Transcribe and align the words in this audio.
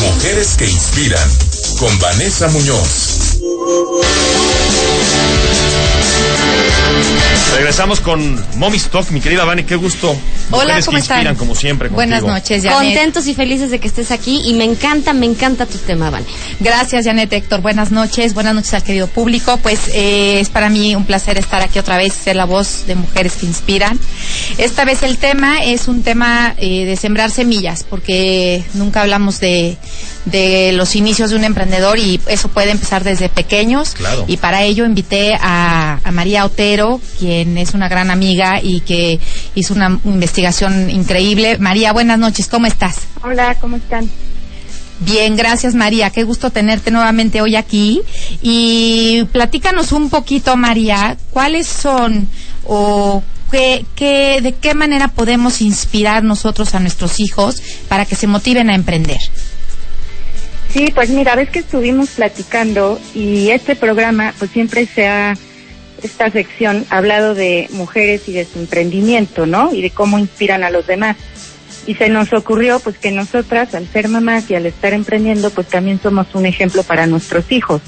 Mujeres 0.00 0.56
que 0.56 0.68
inspiran 0.68 1.28
con 1.78 1.98
Vanessa 1.98 2.48
Muñoz. 2.48 3.38
Regresamos 7.56 8.00
con 8.00 8.42
Mommy 8.56 8.76
Stock, 8.78 9.10
mi 9.10 9.20
querida 9.20 9.44
Vani, 9.44 9.64
qué 9.64 9.76
gusto. 9.76 10.16
Hola, 10.50 10.64
Mujeres 10.64 10.86
¿cómo 10.86 10.96
que 10.96 11.00
inspiran, 11.00 11.20
están? 11.20 11.36
como 11.36 11.54
siempre. 11.54 11.88
Buenas 11.88 12.20
contigo. 12.20 12.34
noches, 12.38 12.62
Janet. 12.64 12.78
Contentos 12.78 13.26
y 13.26 13.34
felices 13.34 13.70
de 13.70 13.78
que 13.78 13.88
estés 13.88 14.10
aquí 14.10 14.40
y 14.44 14.54
me 14.54 14.64
encanta, 14.64 15.12
me 15.12 15.26
encanta 15.26 15.66
tu 15.66 15.78
tema, 15.78 16.10
Vane. 16.10 16.24
Gracias, 16.60 17.04
Janet 17.04 17.32
Héctor. 17.32 17.60
Buenas 17.60 17.90
noches. 17.90 18.34
Buenas 18.34 18.54
noches 18.54 18.72
al 18.74 18.82
querido 18.82 19.06
público. 19.08 19.58
Pues 19.58 19.88
eh, 19.92 20.40
es 20.40 20.48
para 20.48 20.70
mí 20.70 20.94
un 20.94 21.04
placer 21.04 21.38
estar 21.38 21.60
aquí 21.62 21.78
otra 21.78 21.96
vez, 21.98 22.14
ser 22.14 22.36
la 22.36 22.46
voz 22.46 22.86
de 22.86 22.94
mujeres 22.94 23.34
que 23.34 23.46
inspiran. 23.46 23.98
Esta 24.56 24.84
vez 24.84 25.02
el 25.02 25.18
tema 25.18 25.62
es 25.62 25.86
un 25.88 26.02
tema 26.02 26.54
eh, 26.56 26.84
de 26.86 26.96
sembrar 26.96 27.30
semillas, 27.30 27.84
porque 27.88 28.64
nunca 28.74 29.02
hablamos 29.02 29.38
de, 29.40 29.76
de 30.24 30.72
los 30.72 30.96
inicios 30.96 31.30
de 31.30 31.36
un 31.36 31.44
emprendedor 31.44 31.98
y 31.98 32.20
eso 32.26 32.48
puede 32.48 32.70
empezar 32.70 33.04
desde 33.04 33.28
pequeños. 33.28 33.90
Claro. 33.94 34.24
Y 34.26 34.36
para 34.36 34.62
ello 34.62 34.84
invité 34.84 35.34
a, 35.34 35.98
a 36.02 36.12
María 36.12 36.44
Otero, 36.44 37.00
quien 37.18 37.58
es 37.58 37.74
una 37.74 37.88
gran 37.88 38.10
amiga 38.10 38.60
y 38.62 38.80
que 38.80 39.18
hizo 39.54 39.74
una 39.74 39.98
investigación 40.04 40.90
increíble. 40.90 41.58
María, 41.58 41.92
buenas 41.92 42.18
noches. 42.18 42.48
¿Cómo 42.48 42.66
estás? 42.66 42.96
Hola, 43.22 43.56
¿cómo 43.60 43.76
están? 43.76 44.10
Bien, 45.00 45.34
gracias 45.34 45.74
María. 45.74 46.10
Qué 46.10 46.24
gusto 46.24 46.50
tenerte 46.50 46.90
nuevamente 46.90 47.40
hoy 47.40 47.56
aquí. 47.56 48.02
Y 48.42 49.24
platícanos 49.32 49.92
un 49.92 50.10
poquito, 50.10 50.56
María, 50.56 51.16
cuáles 51.30 51.66
son 51.66 52.28
o 52.64 53.22
qué, 53.50 53.86
qué, 53.94 54.40
de 54.42 54.52
qué 54.52 54.74
manera 54.74 55.08
podemos 55.08 55.62
inspirar 55.62 56.22
nosotros 56.22 56.74
a 56.74 56.80
nuestros 56.80 57.18
hijos 57.18 57.62
para 57.88 58.04
que 58.04 58.14
se 58.14 58.26
motiven 58.26 58.68
a 58.68 58.74
emprender. 58.74 59.18
Sí, 60.72 60.92
pues 60.94 61.10
mira, 61.10 61.34
ves 61.34 61.50
que 61.50 61.60
estuvimos 61.60 62.10
platicando 62.10 63.00
y 63.12 63.50
este 63.50 63.74
programa 63.74 64.32
pues 64.38 64.52
siempre 64.52 64.86
se 64.86 65.08
ha, 65.08 65.36
esta 66.02 66.30
sección, 66.30 66.86
ha 66.90 66.98
hablado 66.98 67.34
de 67.34 67.68
mujeres 67.72 68.28
y 68.28 68.32
de 68.32 68.44
su 68.44 68.60
emprendimiento, 68.60 69.46
¿no? 69.46 69.74
Y 69.74 69.82
de 69.82 69.90
cómo 69.90 70.18
inspiran 70.18 70.62
a 70.62 70.70
los 70.70 70.86
demás. 70.86 71.16
Y 71.86 71.96
se 71.96 72.08
nos 72.08 72.32
ocurrió 72.32 72.78
pues 72.78 72.98
que 72.98 73.10
nosotras, 73.10 73.74
al 73.74 73.88
ser 73.88 74.08
mamás 74.08 74.48
y 74.48 74.54
al 74.54 74.64
estar 74.64 74.92
emprendiendo, 74.92 75.50
pues 75.50 75.66
también 75.66 76.00
somos 76.00 76.34
un 76.34 76.46
ejemplo 76.46 76.84
para 76.84 77.06
nuestros 77.06 77.50
hijos. 77.50 77.82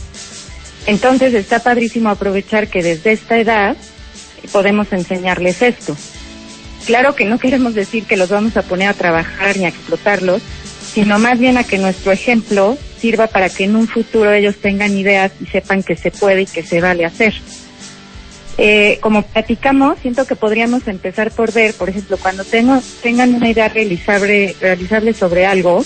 Entonces 0.87 1.35
está 1.35 1.61
padrísimo 1.61 2.09
aprovechar 2.09 2.67
que 2.67 2.83
desde 2.83 3.13
esta 3.13 3.39
edad 3.39 3.77
podemos 4.51 4.93
enseñarles 4.93 5.63
esto. 5.63 5.97
Claro 6.87 7.15
que 7.15 7.27
no 7.27 7.39
queremos 7.39 7.75
decir 7.75 8.07
que 8.07 8.17
los 8.17 8.31
vamos 8.31 8.57
a 8.57 8.63
poner 8.63 8.89
a 8.89 8.95
trabajar 8.95 9.57
ni 9.57 9.67
a 9.67 9.69
explotarlos, 9.69 10.43
sino 10.93 11.19
más 11.19 11.39
bien 11.39 11.57
a 11.57 11.65
que 11.65 11.79
nuestro 11.79 12.13
ejemplo 12.13 12.77
sirva 13.01 13.27
para 13.27 13.49
que 13.49 13.65
en 13.65 13.77
un 13.77 13.89
futuro 13.89 14.33
ellos 14.33 14.57
tengan 14.57 14.97
ideas 14.97 15.33
y 15.41 15.47
sepan 15.47 15.83
que 15.83 15.97
se 15.97 16.11
puede 16.11 16.43
y 16.43 16.47
que 16.47 16.63
se 16.63 16.81
vale 16.81 17.05
hacer. 17.05 17.35
Eh, 18.59 18.99
como 19.01 19.23
platicamos, 19.23 19.99
siento 20.01 20.27
que 20.27 20.37
podríamos 20.37 20.87
empezar 20.87 21.31
por 21.31 21.53
ver, 21.53 21.75
por 21.75 21.89
ejemplo, 21.89 22.19
cuando 22.19 22.45
tengo, 22.45 22.81
tengan 23.03 23.35
una 23.35 23.49
idea 23.49 23.69
realizable, 23.69 24.55
realizable 24.61 25.15
sobre 25.15 25.47
algo, 25.47 25.85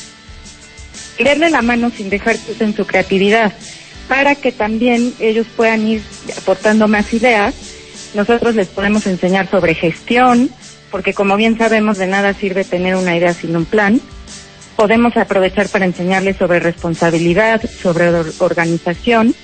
leerle 1.18 1.50
la 1.50 1.62
mano 1.62 1.90
sin 1.90 2.10
dejar 2.10 2.36
usen 2.50 2.74
su 2.74 2.84
creatividad, 2.84 3.52
para 4.08 4.34
que 4.34 4.50
también 4.50 5.14
ellos 5.20 5.46
puedan 5.56 5.86
ir 5.86 6.02
aportando 6.36 6.88
más 6.88 7.14
ideas. 7.14 7.54
Nosotros 8.14 8.56
les 8.56 8.68
podemos 8.68 9.06
enseñar 9.06 9.48
sobre 9.48 9.74
gestión, 9.74 10.50
porque 10.90 11.14
como 11.14 11.36
bien 11.36 11.56
sabemos, 11.56 11.98
de 11.98 12.08
nada 12.08 12.34
sirve 12.34 12.64
tener 12.64 12.96
una 12.96 13.16
idea 13.16 13.32
sin 13.32 13.56
un 13.56 13.64
plan. 13.64 14.00
Podemos 14.76 15.16
aprovechar 15.16 15.68
para 15.70 15.86
enseñarles 15.86 16.36
sobre 16.36 16.60
responsabilidad, 16.60 17.62
sobre 17.82 18.10
or- 18.10 18.32
organización, 18.40 19.34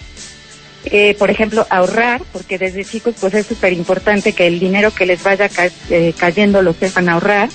eh, 0.84 1.16
por 1.18 1.30
ejemplo, 1.30 1.66
ahorrar, 1.70 2.20
porque 2.32 2.58
desde 2.58 2.84
chicos 2.84 3.14
pues 3.20 3.32
es 3.34 3.46
súper 3.46 3.72
importante 3.72 4.34
que 4.34 4.46
el 4.46 4.60
dinero 4.60 4.90
que 4.94 5.06
les 5.06 5.22
vaya 5.22 5.48
ca- 5.48 5.70
eh, 5.88 6.12
cayendo 6.18 6.60
lo 6.60 6.74
sepan 6.74 7.08
ahorrar. 7.08 7.48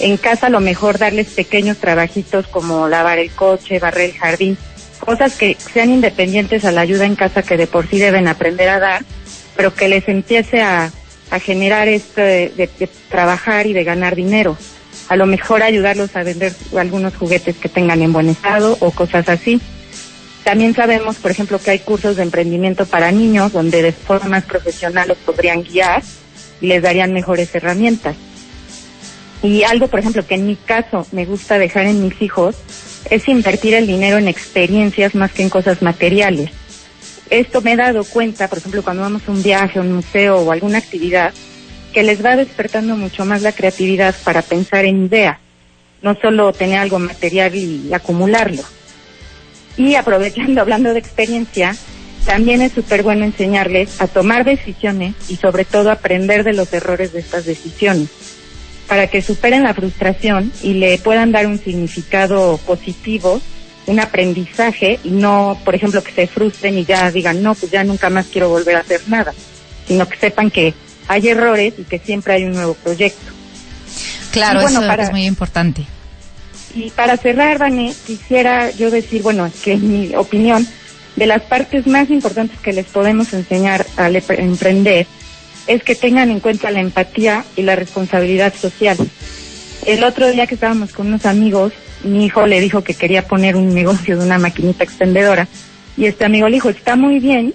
En 0.00 0.16
casa 0.18 0.48
a 0.48 0.50
lo 0.50 0.60
mejor 0.60 0.98
darles 0.98 1.28
pequeños 1.28 1.78
trabajitos 1.78 2.46
como 2.46 2.88
lavar 2.88 3.18
el 3.18 3.30
coche, 3.30 3.78
barrer 3.78 4.10
el 4.10 4.16
jardín, 4.18 4.58
cosas 5.00 5.34
que 5.34 5.56
sean 5.72 5.90
independientes 5.90 6.64
a 6.64 6.72
la 6.72 6.82
ayuda 6.82 7.06
en 7.06 7.16
casa 7.16 7.42
que 7.42 7.56
de 7.56 7.66
por 7.66 7.88
sí 7.88 7.98
deben 7.98 8.28
aprender 8.28 8.68
a 8.68 8.78
dar, 8.80 9.02
pero 9.56 9.74
que 9.74 9.88
les 9.88 10.06
empiece 10.08 10.60
a, 10.60 10.92
a 11.30 11.38
generar 11.40 11.88
esto 11.88 12.20
de, 12.20 12.50
de- 12.54 12.68
de 12.78 12.88
trabajar 13.08 13.66
y 13.66 13.72
de 13.72 13.84
ganar 13.84 14.14
dinero. 14.14 14.58
A 15.08 15.16
lo 15.16 15.26
mejor 15.26 15.62
ayudarlos 15.62 16.14
a 16.16 16.22
vender 16.22 16.54
algunos 16.76 17.16
juguetes 17.16 17.56
que 17.56 17.68
tengan 17.68 18.02
en 18.02 18.12
buen 18.12 18.28
estado 18.28 18.76
o 18.80 18.90
cosas 18.90 19.28
así. 19.28 19.60
También 20.44 20.74
sabemos, 20.74 21.16
por 21.16 21.30
ejemplo, 21.30 21.58
que 21.58 21.70
hay 21.70 21.78
cursos 21.78 22.16
de 22.16 22.22
emprendimiento 22.22 22.86
para 22.86 23.10
niños 23.10 23.52
donde 23.52 23.82
de 23.82 23.92
forma 23.92 24.28
más 24.28 24.44
profesional 24.44 25.08
los 25.08 25.18
podrían 25.18 25.62
guiar 25.62 26.02
y 26.60 26.66
les 26.66 26.82
darían 26.82 27.12
mejores 27.12 27.54
herramientas. 27.54 28.16
Y 29.42 29.62
algo, 29.62 29.88
por 29.88 30.00
ejemplo, 30.00 30.26
que 30.26 30.34
en 30.34 30.46
mi 30.46 30.56
caso 30.56 31.06
me 31.12 31.24
gusta 31.24 31.58
dejar 31.58 31.86
en 31.86 32.02
mis 32.02 32.20
hijos 32.20 32.56
es 33.10 33.28
invertir 33.28 33.74
el 33.74 33.86
dinero 33.86 34.18
en 34.18 34.28
experiencias 34.28 35.14
más 35.14 35.32
que 35.32 35.42
en 35.42 35.50
cosas 35.50 35.80
materiales. 35.82 36.50
Esto 37.30 37.60
me 37.60 37.72
he 37.72 37.76
dado 37.76 38.04
cuenta, 38.04 38.48
por 38.48 38.58
ejemplo, 38.58 38.82
cuando 38.82 39.02
vamos 39.02 39.22
a 39.26 39.30
un 39.30 39.42
viaje, 39.42 39.78
a 39.78 39.82
un 39.82 39.92
museo 39.92 40.38
o 40.38 40.52
alguna 40.52 40.78
actividad, 40.78 41.32
que 41.92 42.02
les 42.02 42.24
va 42.24 42.36
despertando 42.36 42.96
mucho 42.96 43.24
más 43.24 43.42
la 43.42 43.52
creatividad 43.52 44.14
para 44.24 44.42
pensar 44.42 44.84
en 44.84 45.06
ideas, 45.06 45.38
no 46.02 46.14
solo 46.20 46.52
tener 46.52 46.78
algo 46.78 46.98
material 46.98 47.54
y 47.54 47.92
acumularlo. 47.92 48.62
Y 49.76 49.94
aprovechando, 49.94 50.60
hablando 50.60 50.92
de 50.92 50.98
experiencia, 50.98 51.74
también 52.24 52.60
es 52.60 52.72
súper 52.72 53.02
bueno 53.02 53.24
enseñarles 53.24 54.00
a 54.00 54.06
tomar 54.06 54.44
decisiones 54.44 55.14
y 55.28 55.36
sobre 55.36 55.64
todo 55.64 55.90
aprender 55.90 56.44
de 56.44 56.52
los 56.52 56.72
errores 56.72 57.12
de 57.12 57.20
estas 57.20 57.46
decisiones, 57.46 58.10
para 58.86 59.06
que 59.06 59.22
superen 59.22 59.62
la 59.62 59.74
frustración 59.74 60.52
y 60.62 60.74
le 60.74 60.98
puedan 60.98 61.32
dar 61.32 61.46
un 61.46 61.58
significado 61.58 62.58
positivo, 62.66 63.40
un 63.86 64.00
aprendizaje 64.00 64.98
y 65.04 65.10
no, 65.10 65.58
por 65.64 65.74
ejemplo, 65.74 66.02
que 66.02 66.12
se 66.12 66.26
frustren 66.26 66.76
y 66.76 66.84
ya 66.84 67.10
digan, 67.10 67.42
no, 67.42 67.54
pues 67.54 67.72
ya 67.72 67.84
nunca 67.84 68.10
más 68.10 68.26
quiero 68.26 68.50
volver 68.50 68.76
a 68.76 68.80
hacer 68.80 69.00
nada, 69.06 69.32
sino 69.86 70.06
que 70.06 70.18
sepan 70.18 70.50
que 70.50 70.74
hay 71.08 71.28
errores 71.28 71.74
y 71.78 71.82
que 71.84 71.98
siempre 71.98 72.34
hay 72.34 72.44
un 72.44 72.52
nuevo 72.52 72.74
proyecto. 72.74 73.32
Claro, 74.32 74.60
bueno, 74.60 74.80
eso 74.80 74.86
para- 74.88 75.04
es 75.04 75.10
muy 75.10 75.24
importante. 75.26 75.84
Y 76.74 76.90
para 76.90 77.16
cerrar, 77.16 77.58
Vane, 77.58 77.94
quisiera 78.06 78.70
yo 78.70 78.90
decir, 78.90 79.22
bueno, 79.22 79.46
es 79.46 79.54
que 79.54 79.72
en 79.72 79.90
mi 79.90 80.14
opinión, 80.14 80.66
de 81.16 81.26
las 81.26 81.42
partes 81.42 81.86
más 81.86 82.10
importantes 82.10 82.60
que 82.60 82.72
les 82.72 82.86
podemos 82.86 83.32
enseñar 83.32 83.84
al 83.96 84.14
emprender 84.14 85.06
es 85.66 85.82
que 85.82 85.94
tengan 85.96 86.30
en 86.30 86.38
cuenta 86.40 86.70
la 86.70 86.80
empatía 86.80 87.44
y 87.56 87.62
la 87.62 87.74
responsabilidad 87.74 88.54
social. 88.54 88.96
El 89.86 90.04
otro 90.04 90.30
día 90.30 90.46
que 90.46 90.54
estábamos 90.54 90.92
con 90.92 91.08
unos 91.08 91.26
amigos, 91.26 91.72
mi 92.04 92.26
hijo 92.26 92.46
le 92.46 92.60
dijo 92.60 92.84
que 92.84 92.94
quería 92.94 93.26
poner 93.26 93.56
un 93.56 93.74
negocio 93.74 94.16
de 94.18 94.24
una 94.24 94.38
maquinita 94.38 94.84
expendedora 94.84 95.48
y 95.96 96.04
este 96.06 96.24
amigo 96.24 96.48
le 96.48 96.54
dijo, 96.54 96.68
está 96.68 96.94
muy 96.94 97.18
bien, 97.18 97.52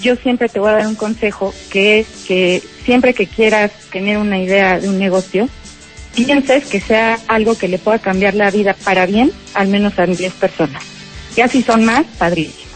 yo 0.00 0.16
siempre 0.16 0.48
te 0.48 0.60
voy 0.60 0.70
a 0.70 0.72
dar 0.74 0.86
un 0.86 0.94
consejo 0.94 1.54
que 1.70 2.00
es 2.00 2.06
que 2.26 2.62
siempre 2.84 3.14
que 3.14 3.26
quieras 3.26 3.70
tener 3.92 4.18
una 4.18 4.38
idea 4.38 4.78
de 4.80 4.88
un 4.88 4.98
negocio, 4.98 5.48
pienses 6.14 6.64
que 6.66 6.80
sea 6.80 7.18
algo 7.28 7.56
que 7.56 7.68
le 7.68 7.78
pueda 7.78 7.98
cambiar 7.98 8.34
la 8.34 8.50
vida 8.50 8.74
para 8.84 9.06
bien, 9.06 9.32
al 9.54 9.68
menos 9.68 9.98
a 9.98 10.06
10 10.06 10.32
personas. 10.34 10.82
Ya 11.36 11.48
si 11.48 11.62
son 11.62 11.84
más, 11.84 12.04
padrísimo. 12.18 12.66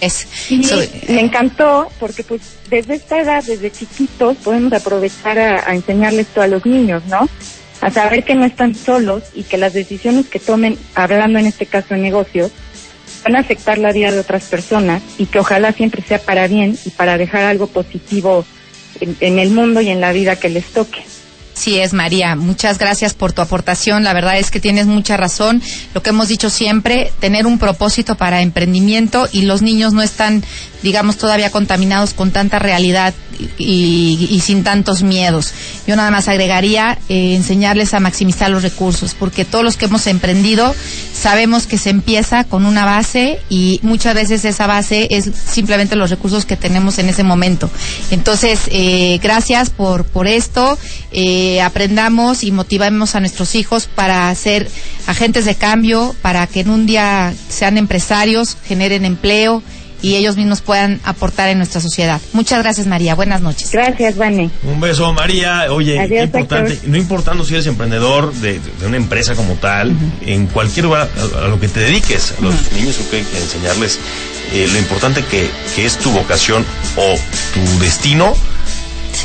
Es, 0.00 0.28
Y 0.48 0.62
so- 0.62 0.80
me 1.08 1.20
encantó 1.20 1.88
porque 1.98 2.22
pues 2.22 2.40
desde 2.70 2.94
esta 2.94 3.20
edad, 3.20 3.42
desde 3.44 3.72
chiquitos, 3.72 4.36
podemos 4.38 4.72
aprovechar 4.72 5.38
a, 5.38 5.68
a 5.68 5.74
enseñarles 5.74 6.28
esto 6.28 6.40
a 6.40 6.46
los 6.46 6.64
niños, 6.64 7.02
¿no? 7.06 7.28
A 7.80 7.90
saber 7.90 8.24
que 8.24 8.34
no 8.36 8.44
están 8.44 8.74
solos 8.74 9.24
y 9.34 9.42
que 9.44 9.56
las 9.56 9.72
decisiones 9.72 10.28
que 10.28 10.38
tomen, 10.38 10.78
hablando 10.94 11.38
en 11.40 11.46
este 11.46 11.66
caso 11.66 11.94
de 11.94 12.00
negocios, 12.00 12.52
van 13.24 13.36
a 13.36 13.40
afectar 13.40 13.78
la 13.78 13.92
vida 13.92 14.10
de 14.10 14.20
otras 14.20 14.44
personas 14.44 15.02
y 15.18 15.26
que 15.26 15.38
ojalá 15.38 15.72
siempre 15.72 16.02
sea 16.02 16.18
para 16.18 16.46
bien 16.46 16.78
y 16.84 16.90
para 16.90 17.18
dejar 17.18 17.44
algo 17.44 17.66
positivo 17.66 18.44
en, 19.00 19.16
en 19.20 19.38
el 19.38 19.50
mundo 19.50 19.80
y 19.80 19.88
en 19.88 20.00
la 20.00 20.12
vida 20.12 20.36
que 20.36 20.48
les 20.48 20.66
toque. 20.66 21.04
Sí 21.58 21.80
es, 21.80 21.92
María. 21.92 22.36
Muchas 22.36 22.78
gracias 22.78 23.14
por 23.14 23.32
tu 23.32 23.42
aportación. 23.42 24.04
La 24.04 24.12
verdad 24.12 24.38
es 24.38 24.52
que 24.52 24.60
tienes 24.60 24.86
mucha 24.86 25.16
razón. 25.16 25.60
Lo 25.92 26.04
que 26.04 26.10
hemos 26.10 26.28
dicho 26.28 26.50
siempre, 26.50 27.12
tener 27.18 27.46
un 27.46 27.58
propósito 27.58 28.14
para 28.14 28.42
emprendimiento 28.42 29.28
y 29.32 29.42
los 29.42 29.60
niños 29.60 29.92
no 29.92 30.00
están, 30.00 30.44
digamos, 30.84 31.16
todavía 31.16 31.50
contaminados 31.50 32.14
con 32.14 32.30
tanta 32.30 32.60
realidad 32.60 33.12
y, 33.58 34.40
sin 34.44 34.62
tantos 34.62 35.02
miedos. 35.02 35.52
Yo 35.86 35.96
nada 35.96 36.12
más 36.12 36.28
agregaría 36.28 36.98
eh, 37.08 37.34
enseñarles 37.34 37.92
a 37.92 38.00
maximizar 38.00 38.50
los 38.50 38.62
recursos, 38.62 39.14
porque 39.14 39.44
todos 39.44 39.64
los 39.64 39.76
que 39.76 39.86
hemos 39.86 40.06
emprendido 40.06 40.74
sabemos 41.12 41.66
que 41.66 41.78
se 41.78 41.90
empieza 41.90 42.44
con 42.44 42.66
una 42.66 42.84
base 42.84 43.40
y 43.48 43.80
muchas 43.82 44.14
veces 44.14 44.44
esa 44.44 44.66
base 44.66 45.08
es 45.10 45.30
simplemente 45.46 45.96
los 45.96 46.10
recursos 46.10 46.44
que 46.44 46.56
tenemos 46.56 46.98
en 46.98 47.08
ese 47.08 47.24
momento. 47.24 47.70
Entonces, 48.10 48.60
eh, 48.70 49.18
gracias 49.22 49.70
por, 49.70 50.04
por 50.04 50.26
esto. 50.26 50.78
Eh, 51.10 51.47
eh, 51.48 51.62
aprendamos 51.62 52.44
y 52.44 52.50
motivemos 52.50 53.14
a 53.14 53.20
nuestros 53.20 53.54
hijos 53.54 53.86
para 53.86 54.34
ser 54.34 54.68
agentes 55.06 55.44
de 55.46 55.54
cambio, 55.54 56.14
para 56.20 56.46
que 56.46 56.60
en 56.60 56.70
un 56.70 56.84
día 56.84 57.32
sean 57.48 57.78
empresarios, 57.78 58.56
generen 58.66 59.04
empleo 59.04 59.62
y 60.02 60.14
ellos 60.16 60.36
mismos 60.36 60.60
puedan 60.60 61.00
aportar 61.04 61.48
en 61.48 61.58
nuestra 61.58 61.80
sociedad. 61.80 62.20
Muchas 62.32 62.62
gracias, 62.62 62.86
María. 62.86 63.14
Buenas 63.14 63.40
noches. 63.40 63.70
Gracias, 63.72 64.16
Vane. 64.16 64.50
Un 64.62 64.80
beso, 64.80 65.12
María. 65.12 65.72
Oye, 65.72 65.98
Adiós, 65.98 66.24
importante, 66.24 66.72
doctor. 66.74 66.90
no 66.90 66.96
importando 66.96 67.44
si 67.44 67.54
eres 67.54 67.66
emprendedor 67.66 68.32
de, 68.34 68.60
de 68.80 68.86
una 68.86 68.96
empresa 68.96 69.34
como 69.34 69.54
tal, 69.54 69.96
en 70.24 70.46
cualquier 70.46 70.84
lugar 70.84 71.08
a, 71.34 71.44
a 71.44 71.48
lo 71.48 71.58
que 71.58 71.68
te 71.68 71.80
dediques, 71.80 72.34
a 72.38 72.42
los 72.42 72.54
niños 72.72 72.96
hay 73.12 73.22
que 73.22 73.38
enseñarles 73.38 73.98
eh, 74.52 74.68
lo 74.70 74.78
importante 74.78 75.24
que, 75.24 75.48
que 75.74 75.84
es 75.86 75.96
tu 75.98 76.10
vocación 76.10 76.64
o 76.96 77.14
tu 77.54 77.78
destino 77.80 78.34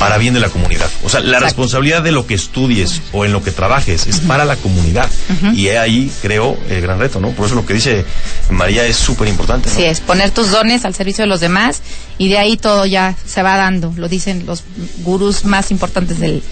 para 0.04 0.18
bien 0.18 0.34
de 0.34 0.40
la 0.40 0.50
comunidad. 0.50 0.90
O 1.02 1.08
sea, 1.08 1.20
la 1.20 1.40
responsabilidad 1.40 2.02
de 2.02 2.12
lo 2.12 2.26
que 2.26 2.34
estudies 2.34 3.00
o 3.12 3.24
en 3.24 3.32
lo 3.32 3.42
que 3.42 3.52
trabajes 3.52 4.06
es 4.06 4.20
para 4.20 4.44
la 4.44 4.56
comunidad. 4.56 5.08
Y 5.54 5.68
ahí, 5.68 6.12
creo, 6.20 6.58
el 6.68 6.82
gran 6.82 6.98
reto, 6.98 7.20
¿no? 7.20 7.30
Por 7.30 7.46
eso 7.46 7.54
lo 7.54 7.64
que 7.64 7.72
dice 7.72 8.04
María 8.50 8.84
es 8.84 8.98
súper 8.98 9.28
importante. 9.28 9.70
¿no? 9.70 9.72
Así 9.72 9.84
es, 9.84 10.00
poner 10.00 10.30
tus 10.30 10.50
dones 10.50 10.84
al 10.84 10.94
servicio 10.94 11.22
de 11.22 11.28
los 11.28 11.40
demás 11.40 11.80
y 12.18 12.28
de 12.28 12.36
ahí 12.36 12.58
todo 12.58 12.84
ya 12.84 13.16
se 13.24 13.42
va 13.42 13.56
dando, 13.56 13.94
lo 13.96 14.08
dicen 14.10 14.44
los 14.44 14.64
gurús 14.98 15.46
más 15.46 15.70
importantes 15.70 16.18
del, 16.18 16.42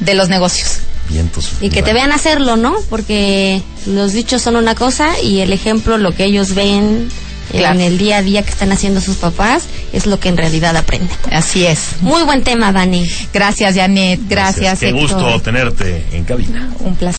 de 0.00 0.14
los 0.14 0.28
negocios. 0.28 0.78
Vientos. 1.08 1.52
Y 1.60 1.70
que 1.70 1.84
te 1.84 1.92
vean 1.92 2.10
hacerlo, 2.10 2.56
¿no? 2.56 2.74
Porque 2.90 3.62
los 3.86 4.14
dichos 4.14 4.42
son 4.42 4.56
una 4.56 4.74
cosa 4.74 5.20
y 5.22 5.38
el 5.38 5.52
ejemplo, 5.52 5.96
lo 5.96 6.12
que 6.12 6.24
ellos 6.24 6.56
ven 6.56 7.08
Claro. 7.50 7.74
en 7.76 7.80
el 7.80 7.98
día 7.98 8.18
a 8.18 8.22
día 8.22 8.42
que 8.42 8.50
están 8.50 8.72
haciendo 8.72 9.00
sus 9.00 9.16
papás, 9.16 9.64
es 9.92 10.06
lo 10.06 10.18
que 10.20 10.28
en 10.28 10.36
realidad 10.36 10.76
aprenden. 10.76 11.08
Así 11.30 11.64
es. 11.66 11.96
Muy 12.00 12.22
buen 12.24 12.42
tema, 12.42 12.72
Vani. 12.72 13.08
Gracias, 13.32 13.74
Janet. 13.76 14.20
Gracias, 14.28 14.80
Qué 14.80 14.88
Héctor. 14.88 15.02
gusto 15.02 15.40
tenerte 15.42 16.04
en 16.12 16.24
cabina. 16.24 16.70
Un 16.80 16.96
placer. 16.96 17.14